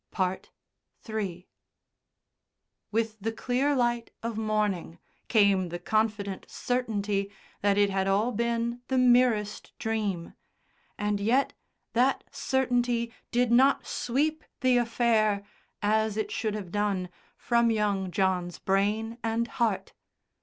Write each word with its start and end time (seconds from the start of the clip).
III 1.07 1.47
With 2.91 3.19
the 3.19 3.31
clear 3.31 3.75
light 3.75 4.09
of 4.23 4.35
morning 4.35 4.97
came 5.27 5.69
the 5.69 5.77
confident 5.77 6.47
certainty 6.49 7.31
that 7.61 7.77
it 7.77 7.91
had 7.91 8.07
all 8.07 8.31
been 8.31 8.81
the 8.87 8.97
merest 8.97 9.77
dream, 9.77 10.33
and 10.97 11.19
yet 11.19 11.53
that 11.93 12.23
certainty 12.31 13.13
did 13.29 13.51
not 13.51 13.85
sweep 13.85 14.43
the 14.61 14.77
affair, 14.77 15.45
as 15.83 16.17
it 16.17 16.31
should 16.31 16.55
have 16.55 16.71
done, 16.71 17.07
from 17.37 17.69
young 17.69 18.09
John's 18.09 18.57
brain 18.57 19.19
and 19.23 19.47
heart. 19.49 19.93